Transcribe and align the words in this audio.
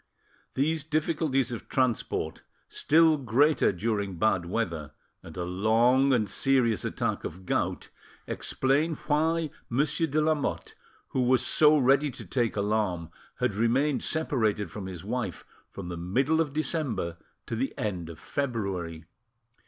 These 0.55 0.83
difficulties 0.83 1.51
of 1.51 1.69
transport, 1.69 2.41
still 2.69 3.17
greater 3.17 3.71
during 3.71 4.15
bad 4.17 4.47
weather, 4.47 4.93
and 5.21 5.37
a 5.37 5.43
long 5.43 6.11
and 6.11 6.27
serious 6.27 6.83
attack 6.83 7.23
of 7.23 7.45
gout, 7.45 7.89
explain 8.25 8.95
why 9.05 9.51
Monsieur 9.69 10.07
ale 10.11 10.23
Lamotte, 10.23 10.73
who 11.09 11.21
was 11.21 11.45
so 11.45 11.77
ready 11.77 12.09
to 12.09 12.25
take 12.25 12.55
alarm, 12.55 13.11
had 13.35 13.53
remained 13.53 14.01
separated 14.01 14.71
from 14.71 14.87
his 14.87 15.03
wife 15.03 15.45
from 15.69 15.89
the 15.89 15.97
middle 15.97 16.41
of 16.41 16.51
December 16.51 17.17
to 17.45 17.55
the 17.55 17.71
end 17.77 18.09
of 18.09 18.17
February. 18.17 19.05